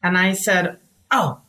[0.03, 0.77] And I said,
[1.11, 1.39] "Oh,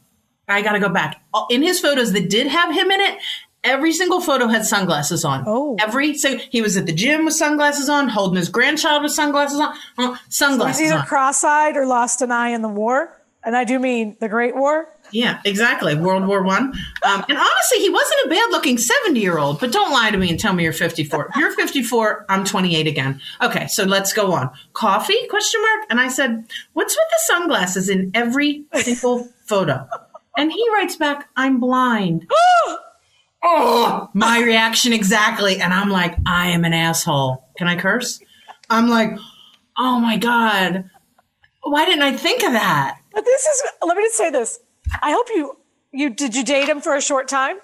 [0.48, 3.18] I got to go back." In his photos that did have him in it,
[3.64, 5.44] every single photo had sunglasses on.
[5.46, 5.76] Oh.
[5.80, 9.60] every so he was at the gym with sunglasses on, holding his grandchild with sunglasses
[9.60, 9.74] on.
[9.98, 11.06] Uh, He's sunglasses either on.
[11.06, 14.88] cross-eyed or lost an eye in the war, and I do mean the Great War.
[15.12, 15.94] Yeah, exactly.
[15.94, 16.72] World War One.
[17.02, 19.60] Um, and honestly, he wasn't a bad-looking seventy-year-old.
[19.60, 21.28] But don't lie to me and tell me you're fifty-four.
[21.30, 22.26] If You're fifty-four.
[22.28, 23.20] I'm twenty-eight again.
[23.42, 24.50] Okay, so let's go on.
[24.72, 25.26] Coffee?
[25.28, 25.86] Question mark.
[25.90, 29.86] And I said, "What's with the sunglasses in every single photo?"
[30.36, 32.30] And he writes back, "I'm blind."
[33.42, 35.60] oh, my reaction exactly.
[35.60, 38.20] And I'm like, "I am an asshole." Can I curse?
[38.68, 39.18] I'm like,
[39.76, 40.90] "Oh my god."
[41.62, 42.98] Why didn't I think of that?
[43.12, 43.62] But this is.
[43.84, 44.60] Let me just say this.
[45.02, 45.56] I hope you
[45.92, 47.56] you did you date him for a short time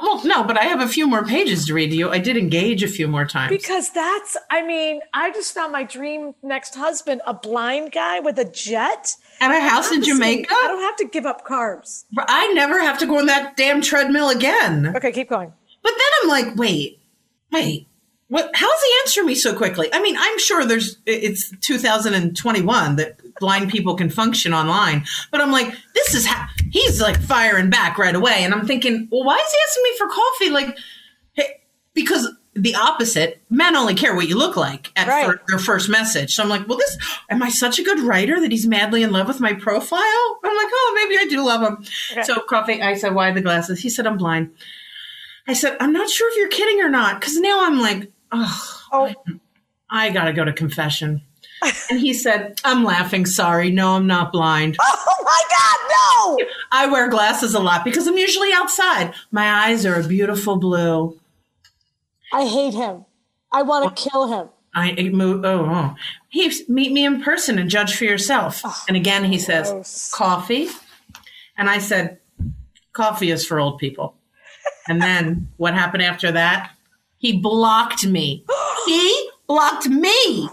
[0.00, 2.08] Well, no, but I have a few more pages to read to you.
[2.10, 3.50] I did engage a few more times.
[3.50, 4.36] because that's.
[4.50, 9.16] I mean, I just found my dream next husband a blind guy with a jet.
[9.40, 10.54] and a house in Jamaica.
[10.54, 12.04] I don't have to give up carbs.
[12.16, 14.92] I never have to go on that damn treadmill again.
[14.96, 15.52] Okay, keep going.
[15.82, 17.00] But then I'm like, wait,
[17.50, 17.88] wait.
[18.28, 19.88] What, how is he answer me so quickly?
[19.92, 25.50] I mean, I'm sure there's, it's 2021 that blind people can function online, but I'm
[25.52, 28.38] like, this is how, he's like firing back right away.
[28.44, 30.50] And I'm thinking, well, why is he asking me for coffee?
[30.50, 30.78] Like,
[31.34, 31.60] hey,
[31.94, 35.24] because the opposite, men only care what you look like at Right.
[35.24, 36.34] fir- their first message.
[36.34, 36.98] So I'm like, well, this,
[37.30, 40.00] am I such a good writer that he's madly in love with my profile?
[40.44, 41.84] I'm like, oh, maybe I do love him.
[42.12, 42.22] Okay.
[42.24, 43.80] So coffee, I said, why the glasses?
[43.80, 44.50] He said, I'm blind.
[45.48, 47.20] I said, I'm not sure if you're kidding or not.
[47.22, 49.14] Cause now I'm like, oh, Oh,
[49.88, 51.22] I gotta go to confession.
[51.90, 53.26] And he said, I'm laughing.
[53.26, 53.70] Sorry.
[53.70, 54.76] No, I'm not blind.
[54.82, 56.46] oh my God, no!
[56.72, 59.14] I wear glasses a lot because I'm usually outside.
[59.30, 61.18] My eyes are a beautiful blue.
[62.32, 63.04] I hate him.
[63.52, 64.48] I want to kill him.
[64.74, 65.44] I move.
[65.44, 65.94] Oh, oh.
[66.30, 68.62] He meet me in person and judge for yourself.
[68.64, 70.10] Oh, and again, he says, gross.
[70.12, 70.68] coffee.
[71.58, 72.18] And I said,
[72.92, 74.14] coffee is for old people.
[74.88, 76.72] And then what happened after that?
[77.18, 78.44] He blocked me.
[78.86, 80.48] he blocked me.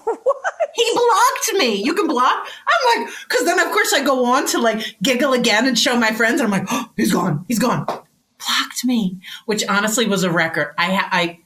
[0.80, 1.84] He blocked me.
[1.84, 2.48] You can block?
[2.68, 5.98] I'm like, because then of course I go on to like giggle again and show
[5.98, 6.40] my friends.
[6.40, 7.44] And I'm like, oh, he's gone.
[7.48, 7.86] He's gone.
[7.86, 10.74] Blocked me, which honestly was a record.
[10.78, 11.40] I, ha- I,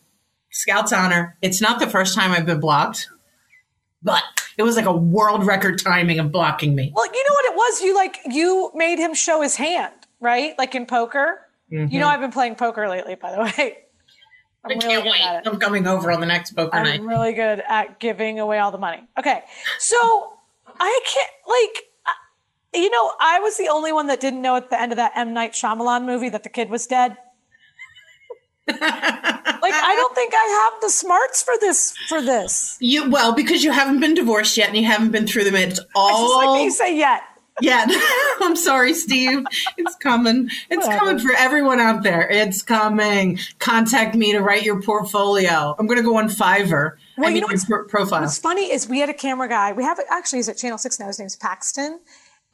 [0.51, 1.35] Scout's honor.
[1.41, 3.09] It's not the first time I've been blocked,
[4.03, 4.23] but
[4.55, 6.91] it was like a world record timing of blocking me.
[6.95, 7.81] Well, you know what it was?
[7.81, 10.53] You like you made him show his hand, right?
[10.59, 11.39] Like in poker.
[11.69, 12.03] You know, mm-hmm.
[12.03, 13.77] I've been playing poker lately, by the way.
[14.65, 15.21] I'm I really can't wait.
[15.21, 15.49] at it.
[15.49, 16.99] I'm coming over on the next poker night.
[16.99, 19.03] I'm really good at giving away all the money.
[19.19, 19.43] Okay,
[19.79, 20.33] so
[20.79, 21.89] I can't like.
[22.75, 25.11] You know, I was the only one that didn't know at the end of that
[25.15, 27.17] M Night Shyamalan movie that the kid was dead.
[28.67, 31.93] like, I don't think I have the smarts for this.
[32.07, 35.43] For this, You well because you haven't been divorced yet and you haven't been through
[35.43, 35.55] them.
[35.55, 37.21] It's I just like all you say yet.
[37.61, 37.85] Yeah,
[38.41, 39.43] I'm sorry, Steve.
[39.77, 40.49] It's coming.
[40.69, 40.99] It's Whatever.
[41.05, 42.27] coming for everyone out there.
[42.29, 43.37] It's coming.
[43.59, 45.75] Contact me to write your portfolio.
[45.77, 46.93] I'm going to go on Fiverr.
[47.17, 48.21] Well, I you know what's- pro- profile.
[48.21, 49.71] What's funny is we had a camera guy.
[49.73, 51.07] We have actually he's at Channel Six now.
[51.07, 51.99] His name's Paxton,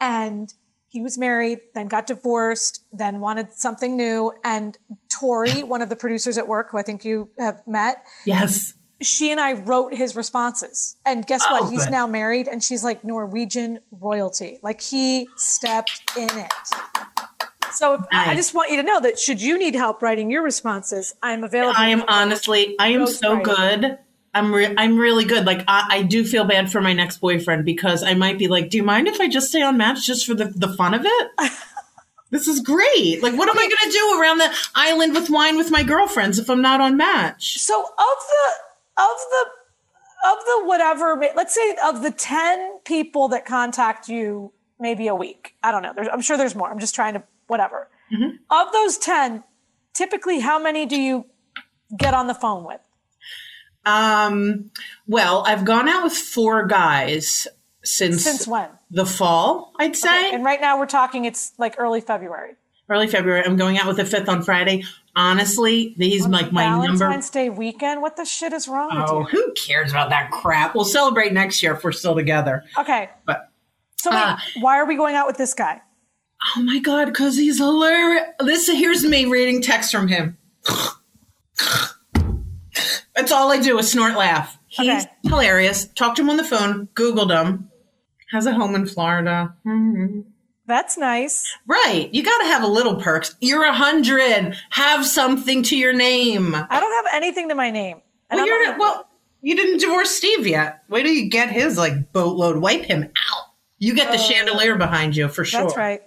[0.01, 0.53] and
[0.89, 4.33] he was married, then got divorced, then wanted something new.
[4.43, 4.77] And
[5.19, 8.73] Tori, one of the producers at work, who I think you have met, Yes.
[9.01, 10.97] She and I wrote his responses.
[11.05, 11.71] And guess Oh, what?
[11.71, 11.91] He's good.
[11.91, 14.59] now married, and she's like Norwegian royalty.
[14.61, 16.51] Like he stepped in it.
[17.71, 20.41] So if, I just want you to know that should you need help writing your
[20.43, 21.75] responses, I'm available.
[21.77, 23.43] I am honestly, I am so Ghostwriting.
[23.81, 23.97] good.
[24.33, 25.45] I'm re- I'm really good.
[25.45, 28.69] Like I, I do feel bad for my next boyfriend because I might be like,
[28.69, 31.01] do you mind if I just stay on Match just for the the fun of
[31.05, 31.27] it?
[32.31, 33.21] this is great.
[33.23, 36.37] Like, what am I going to do around the island with wine with my girlfriends
[36.39, 37.57] if I'm not on Match?
[37.59, 38.53] So of the
[39.07, 45.15] the of the whatever, let's say of the ten people that contact you, maybe a
[45.15, 45.55] week.
[45.63, 45.93] I don't know.
[45.95, 46.69] There's, I'm sure there's more.
[46.69, 47.89] I'm just trying to whatever.
[48.49, 49.43] Of those ten,
[49.93, 51.25] typically, how many do you
[51.97, 52.81] get on the phone with?
[53.85, 54.71] Um,
[55.07, 57.47] well, I've gone out with four guys.
[57.83, 58.69] since Since when?
[58.91, 60.33] the fall, I'd say.
[60.33, 61.25] And right now we're talking.
[61.25, 62.55] It's like early February.
[62.89, 63.43] Early February.
[63.45, 64.83] I'm going out with the fifth on Friday.
[65.15, 66.97] Honestly, he's like my number.
[66.97, 68.01] Valentine's Day weekend.
[68.01, 70.75] What the shit is wrong Oh, who cares about that crap?
[70.75, 72.63] We'll celebrate next year if we're still together.
[72.77, 73.09] Okay.
[73.25, 73.49] But
[73.97, 74.41] So wait, Ah.
[74.61, 75.81] why are we going out with this guy?
[76.55, 78.23] oh my god, because he's hilarious.
[78.39, 80.37] This here's me reading text from him.
[83.15, 84.57] That's all I do is snort laugh.
[84.67, 85.11] He's Okay.
[85.23, 85.87] hilarious.
[85.95, 86.87] Talked to him on the phone.
[86.93, 87.69] Googled him.
[88.31, 89.53] Has a home in Florida.
[89.65, 90.23] Mhm.
[90.69, 91.53] That's nice.
[91.67, 92.09] Right.
[92.13, 93.35] You got to have a little perks.
[93.41, 94.55] You're a hundred.
[94.69, 96.55] Have something to your name.
[96.55, 98.01] I don't have anything to my name.
[98.31, 99.05] Well, you're not- well.
[99.41, 100.83] You didn't divorce Steve yet.
[100.89, 102.57] Wait till you get his like boatload.
[102.57, 103.43] Wipe him out.
[103.77, 105.61] You get the chandelier behind you for sure.
[105.61, 106.01] That's right.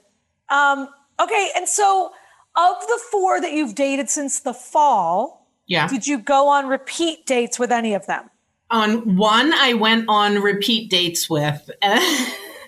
[0.51, 2.13] Um, okay, and so
[2.55, 5.89] of the four that you've dated since the fall, Yeah.
[5.89, 8.29] did you go on repeat dates with any of them?
[8.71, 11.71] on one, I went on repeat dates with.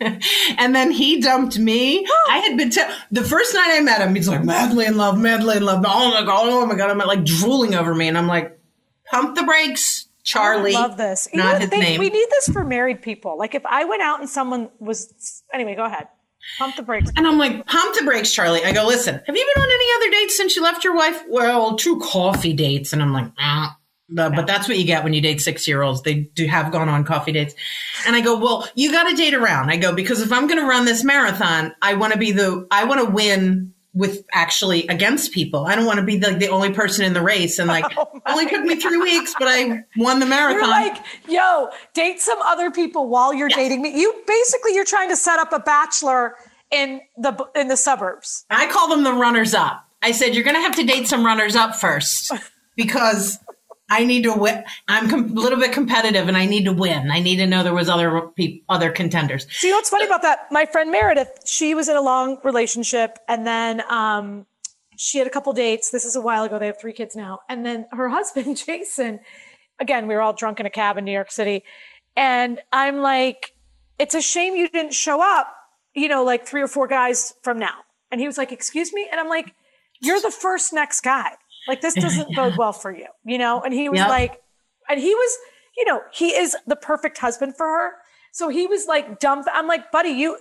[0.59, 2.07] And then he dumped me.
[2.29, 4.15] I had been te- the first night I met him.
[4.15, 5.85] He's like madly in love, madly in love.
[5.87, 6.47] Oh my god!
[6.47, 6.91] Oh my god!
[6.91, 8.59] I'm like drooling over me, and I'm like,
[9.11, 10.75] pump the brakes, Charlie.
[10.75, 11.29] I love this.
[11.33, 11.99] You know Not his They- name.
[12.01, 13.37] We need this for married people.
[13.39, 16.09] Like if I went out and someone was anyway, go ahead.
[16.59, 17.11] Pump the brakes.
[17.17, 18.63] And I'm like, pump the brakes, Charlie.
[18.63, 21.23] I go, listen, have you been on any other dates since you left your wife?
[21.29, 22.93] Well, two coffee dates.
[22.93, 23.79] And I'm like, ah.
[24.09, 26.03] But, but that's what you get when you date six year olds.
[26.03, 27.55] They do have gone on coffee dates.
[28.07, 29.71] And I go, well, you got to date around.
[29.71, 32.67] I go, because if I'm going to run this marathon, I want to be the,
[32.71, 35.67] I want to win with actually against people.
[35.67, 37.59] I don't want to be like the only person in the race.
[37.59, 40.61] And like, oh only took me three weeks, but I won the marathon.
[40.61, 43.99] You're like, yo, date some other people while you're dating me.
[43.99, 46.35] You basically you're trying to set up a bachelor
[46.71, 48.45] in the in the suburbs.
[48.51, 49.89] I call them the runners up.
[50.03, 52.31] I said, you're going to have to date some runners up first
[52.77, 53.39] because
[53.95, 54.65] I need to win.
[54.89, 57.13] I'm a little bit competitive and I need to win.
[57.13, 59.47] I need to know there was other pe- other contenders.
[59.63, 60.49] Know what's funny about that?
[60.51, 64.47] My friend Meredith, she was in a long relationship and then um,
[64.97, 65.91] she had a couple dates.
[65.91, 66.59] This is a while ago.
[66.59, 67.41] They have three kids now.
[67.49, 69.21] And then her husband, Jason,
[69.79, 71.63] again, we were all drunk in a cab in New York City.
[72.17, 73.55] And I'm like,
[73.99, 75.55] it's a shame you didn't show up,
[75.95, 77.79] you know, like three or four guys from now.
[78.11, 79.07] And he was like, excuse me?
[79.11, 79.55] And I'm like,
[80.01, 81.33] you're the first next guy.
[81.69, 83.61] Like, this doesn't bode well for you, you know?
[83.63, 84.09] And he was Yep.
[84.09, 84.43] like,
[84.89, 85.39] and he was,
[85.77, 87.91] you know, he is the perfect husband for her.
[88.33, 89.47] So he was like dump.
[89.53, 90.37] I'm like, buddy, you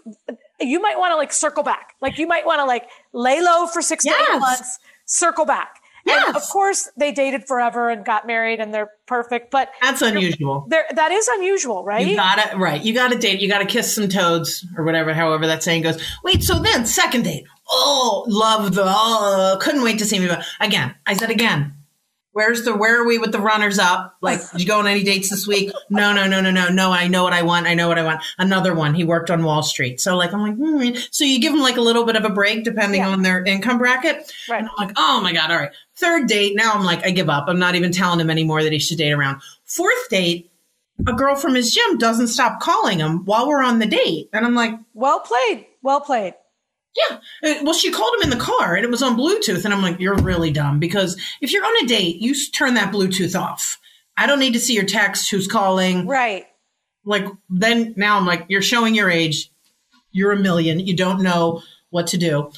[0.60, 1.94] you might want to like circle back.
[2.02, 5.80] Like you might want to like lay low for six to eight months, circle back.
[6.10, 9.52] And of course they dated forever and got married and they're perfect.
[9.52, 10.66] But That's unusual.
[10.70, 12.06] there that is unusual, right?
[12.06, 12.82] You gotta right.
[12.84, 13.40] You gotta date.
[13.42, 15.14] You gotta kiss some toads or whatever.
[15.14, 16.02] However that saying goes.
[16.24, 16.44] Wait.
[16.44, 17.46] So then second date.
[17.70, 18.84] Oh, love the.
[18.86, 20.28] Oh, couldn't wait to see me.
[20.28, 21.76] But again, I said again.
[22.34, 22.76] Where's the?
[22.76, 24.16] Where are we with the runners up?
[24.20, 25.72] Like, did you go on any dates this week?
[25.92, 26.92] No, no, no, no, no, no.
[26.92, 27.68] I know what I want.
[27.68, 28.24] I know what I want.
[28.40, 28.96] Another one.
[28.96, 30.02] He worked on Wall Street.
[30.02, 30.98] So like, I'm like, hmm.
[31.12, 33.10] so you give them like a little bit of a break depending Yeah.
[33.10, 34.34] on their income bracket.
[34.50, 34.62] Right.
[34.62, 35.52] And I'm like, oh my god.
[35.52, 35.70] All right.
[35.96, 36.56] Third date.
[36.56, 37.46] Now I'm like, I give up.
[37.48, 39.42] I'm not even telling him anymore that he should date around.
[39.66, 40.50] Fourth date
[41.08, 44.30] a girl from his gym doesn't stop calling him while we're on the date.
[44.34, 45.68] And I'm like, well played.
[45.82, 46.34] Well played.
[46.96, 47.18] Yeah.
[47.44, 49.66] Uh, Well, she called him in the car and it was on Bluetooth.
[49.66, 52.94] And I'm like, you're really dumb because if you're on a date, you turn that
[52.94, 53.80] Bluetooth off.
[54.16, 56.06] I don't need to see your text, who's calling.
[56.08, 56.46] Right.
[57.04, 59.52] Like, then now I'm like, you're showing your age.
[60.12, 60.80] You're a million.
[60.80, 62.52] You don't know what to do.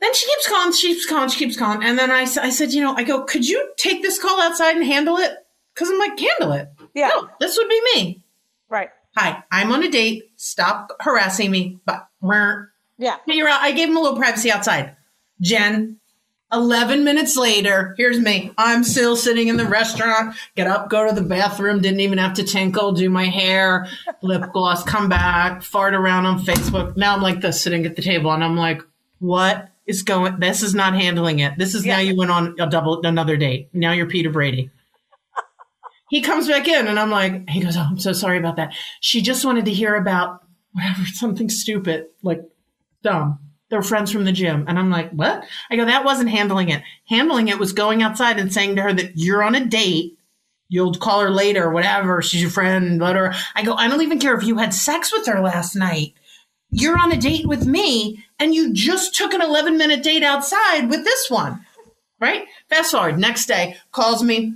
[0.00, 1.82] Then she keeps calling, she keeps calling, she keeps calling.
[1.82, 4.84] And then I said, you know, I go, could you take this call outside and
[4.84, 5.32] handle it?
[5.74, 6.68] Because I'm like, handle it.
[6.94, 7.08] Yeah.
[7.08, 8.24] No, this would be me.
[8.70, 8.88] Right.
[9.16, 10.30] Hi, I'm on a date.
[10.36, 11.80] Stop harassing me.
[11.84, 12.06] But
[13.00, 13.16] Yeah.
[13.26, 13.62] you're out.
[13.62, 14.94] I gave him a little privacy outside.
[15.40, 15.98] Jen,
[16.52, 18.52] 11 minutes later, here's me.
[18.58, 20.36] I'm still sitting in the restaurant.
[20.54, 21.80] Get up, go to the bathroom.
[21.80, 23.88] Didn't even have to tinkle, do my hair,
[24.20, 26.96] lip gloss, come back, fart around on Facebook.
[26.96, 28.82] Now I'm like this, sitting at the table, and I'm like,
[29.18, 30.38] what is going?
[30.38, 31.56] This is not handling it.
[31.56, 33.70] This is now you went on a double another date.
[33.72, 34.70] Now you're Peter Brady.
[36.10, 38.74] He comes back in and I'm like, he goes, Oh, I'm so sorry about that.
[39.00, 40.40] She just wanted to hear about
[40.72, 42.40] whatever, something stupid, like
[43.02, 43.38] dumb.
[43.70, 44.64] They're friends from the gym.
[44.66, 45.44] And I'm like, what?
[45.70, 46.82] I go, that wasn't handling it.
[47.08, 50.18] Handling it was going outside and saying to her that you're on a date.
[50.68, 52.20] You'll call her later whatever.
[52.22, 53.00] She's your friend.
[53.00, 53.32] Let her.
[53.54, 56.14] I go, I don't even care if you had sex with her last night.
[56.70, 60.88] You're on a date with me and you just took an 11 minute date outside
[60.88, 61.64] with this one.
[62.20, 62.44] Right?
[62.68, 63.18] Fast forward.
[63.18, 64.54] Next day, calls me,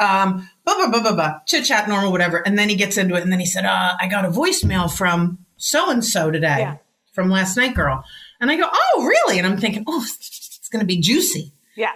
[0.00, 2.38] um, blah, blah, blah, blah, chit chat, normal, whatever.
[2.38, 3.22] And then he gets into it.
[3.22, 6.76] And then he said, uh, I got a voicemail from so and so today, Yeah.
[7.18, 8.04] From last night, girl.
[8.40, 9.38] And I go, Oh, really?
[9.38, 11.52] And I'm thinking, Oh, it's going to be juicy.
[11.76, 11.94] Yeah.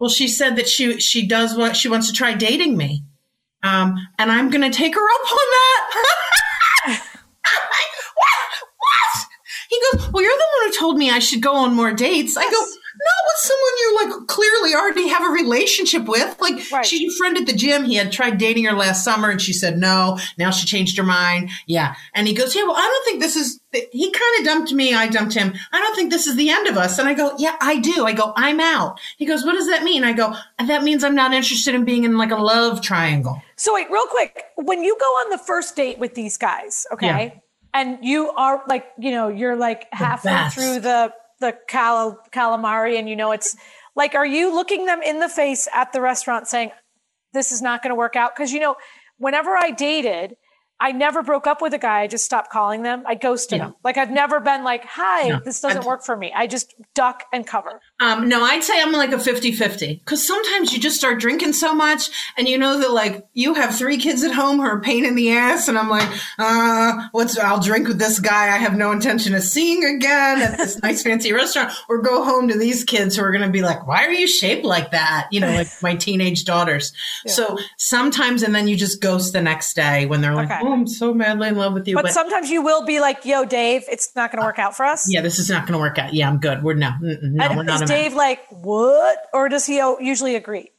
[0.00, 3.04] Well, she said that she she does what she wants to try dating me.
[3.62, 5.90] Um, and I'm going to take her up on that.
[8.16, 8.50] what?
[8.78, 9.26] What?
[9.70, 12.36] He goes, Well, you're the one who told me I should go on more dates.
[12.36, 12.66] I go,
[13.36, 16.36] someone you like clearly already have a relationship with.
[16.40, 16.84] Like Right.
[16.86, 17.84] she friend at the gym.
[17.84, 20.18] He had tried dating her last summer and she said no.
[20.38, 21.50] Now she changed her mind.
[21.66, 21.94] Yeah.
[22.14, 23.60] And he goes, Yeah, well, I don't think this is
[23.92, 24.94] he kind of dumped me.
[24.94, 25.52] I dumped him.
[25.72, 26.98] I don't think this is the end of us.
[26.98, 28.06] And I go, Yeah, I do.
[28.06, 28.98] I go, I'm out.
[29.18, 30.02] He goes, What does that mean?
[30.04, 33.42] I go, That means I'm not interested in being in like a love triangle.
[33.56, 37.06] So wait, real quick, when you go on the first date with these guys, okay,
[37.06, 37.40] Yeah.
[37.80, 43.08] and you are like, you know, you're like halfway through the the cal- calamari, and
[43.08, 43.56] you know it's
[43.94, 46.70] like, are you looking them in the face at the restaurant saying,
[47.32, 48.34] "This is not going to work out"?
[48.36, 48.76] Because you know,
[49.18, 50.36] whenever I dated.
[50.78, 52.00] I never broke up with a guy.
[52.02, 53.02] I just stopped calling them.
[53.06, 53.64] I ghosted Yeah.
[53.68, 53.76] them.
[53.82, 55.40] Like I've never been like, "Hi, No.
[55.42, 57.80] this doesn't work for me." I just duck and cover.
[57.98, 61.54] Um, no, I'd say I'm like a 50 50 because sometimes you just start drinking
[61.54, 64.78] so much and you know that like you have three kids at home who are
[64.78, 65.68] a pain in the ass.
[65.68, 69.42] And I'm like, uh, what's, I'll drink with this guy I have no intention of
[69.42, 73.32] seeing again at this nice fancy restaurant or go home to these kids who are
[73.32, 75.28] going to be like, why are you shaped like that?
[75.30, 76.92] You know, like my teenage daughters.
[77.26, 80.60] So sometimes, and then you just ghost the next day when they're like, Okay.
[80.62, 81.94] oh, I'm so madly in love with you.
[81.94, 84.84] But sometimes you will be like, "Yo, Dave, it's not going to work out for
[84.84, 86.14] us." yeah, this is not going to work out.
[86.14, 86.62] Yeah, I'm good.
[86.62, 87.85] We're no, no, we're not.
[87.94, 90.70] Dave like, "What?" Or does he usually agree?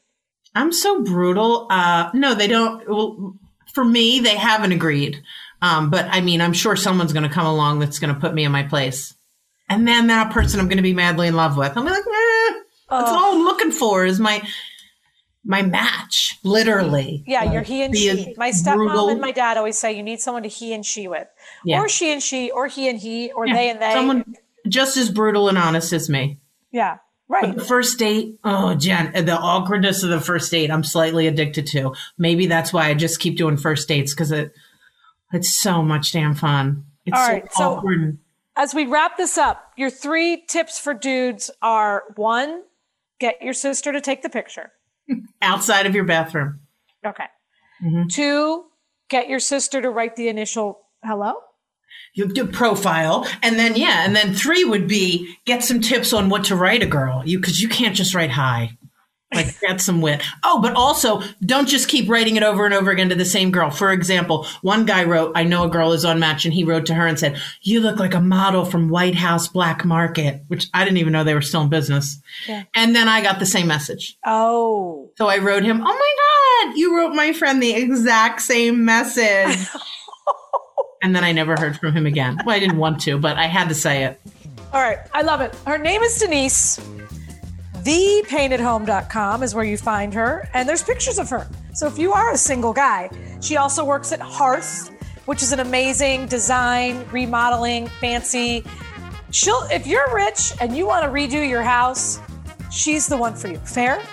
[0.56, 1.68] I'm so brutal.
[1.70, 2.88] Uh, no, they don't.
[2.90, 3.36] Well,
[3.74, 5.22] for me, they haven't agreed.
[5.62, 8.34] Um, but I mean, I'm sure someone's going to come along that's going to put
[8.34, 9.14] me in my place.
[9.70, 11.76] And then that person I'm going to be madly in love with.
[11.76, 12.54] I'm like, eh,
[12.90, 14.42] that's all I'm looking for is my,
[15.44, 17.24] my match, literally.
[17.28, 18.34] Yeah, Uh, you're he and she.
[18.38, 21.08] My stepmom brutal- and my dad always say you need someone to he and she
[21.08, 21.28] with,
[21.66, 21.82] Yeah.
[21.82, 23.92] or she and she, or he and he, or Yeah, they and they.
[23.94, 24.36] Someone
[24.70, 26.38] just as brutal and honest as me.
[26.72, 27.56] Yeah, right.
[27.56, 31.94] The first date, oh, Jen, the awkwardness of the first date, I'm slightly addicted to.
[32.18, 34.54] Maybe that's why I just keep doing first dates because it,
[35.34, 36.86] it's so much damn fun.
[37.06, 38.18] It's All so right, so-
[38.56, 42.64] As we wrap this up, your three tips for dudes are: one,
[43.20, 44.72] get your sister to take the picture.
[45.42, 46.60] outside of your bathroom.
[47.06, 47.26] Okay.
[47.84, 48.08] Mm-hmm.
[48.08, 48.66] Two,
[49.10, 51.34] get your sister to write the initial hello.
[52.14, 56.30] You do profile, and then yeah, and then three would be get some tips on
[56.30, 57.22] what to write a girl.
[57.26, 58.78] You because you can't just write hi.
[59.34, 60.24] Like get some wit.
[60.44, 63.52] Oh, but also don't just keep writing it over and over again to the same
[63.52, 63.70] girl.
[63.70, 66.86] For example, one guy wrote, "I know a girl is on Match," and he wrote
[66.88, 70.68] to her and said, "You look like a model from White House Black Market," which
[70.74, 72.20] I didn't even know they were still in business.
[72.48, 72.64] Yeah.
[72.74, 74.18] And then I got the same message.
[74.26, 78.86] Oh, So I wrote him, "Oh my god, you wrote my friend the exact same
[78.86, 79.68] message."
[81.08, 82.38] and then I never heard from him again.
[82.46, 84.20] Well, I didn't want to, but I had to say it.
[84.74, 85.56] All right, I love it.
[85.66, 86.78] Her name is Denise.
[87.78, 91.48] ThePaintedHome.com is where you find her, and there's pictures of her.
[91.76, 94.90] So if you are a single guy, she also works at Hearth,
[95.28, 98.66] which is an amazing design, remodeling, fancy.
[99.32, 102.20] She'll if you're rich and you want to redo your house,
[102.70, 103.60] she's the one for you.
[103.60, 104.04] Fair?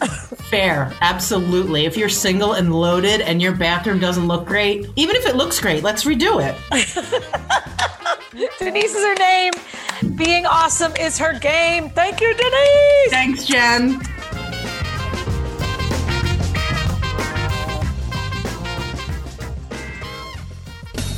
[0.52, 1.86] Fair, absolutely.
[1.86, 5.58] If you're single and loaded and your bathroom doesn't look great, even if it looks
[5.58, 6.54] great, let's redo it.
[8.58, 9.52] Denise is her name.
[10.14, 11.88] Being awesome is her game.
[11.88, 13.08] Thank you, Denise.
[13.08, 13.98] Thanks, Jen.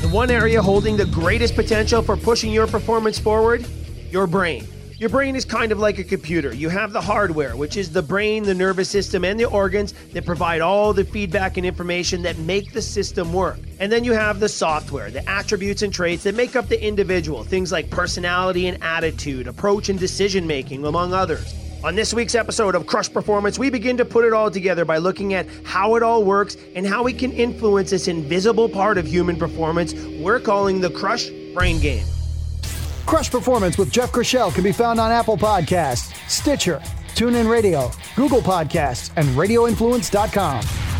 [0.00, 3.66] The one area holding the greatest potential for pushing your performance forward?
[4.12, 4.64] Your brain.
[5.04, 6.54] Your brain is kind of like a computer.
[6.54, 10.24] You have the hardware, which is the brain, the nervous system, and the organs that
[10.24, 13.58] provide all the feedback and information that make the system work.
[13.80, 17.44] And then you have the software, the attributes and traits that make up the individual,
[17.44, 21.54] things like personality and attitude, approach and decision making, among others.
[21.84, 24.96] On this week's episode of Crush Performance, we begin to put it all together by
[24.96, 29.06] looking at how it all works and how we can influence this invisible part of
[29.06, 32.06] human performance we're calling the Crush Brain Game.
[33.06, 36.80] Crush Performance with Jeff Chriselle can be found on Apple Podcasts, Stitcher,
[37.14, 40.93] TuneIn Radio, Google Podcasts, and RadioInfluence.com.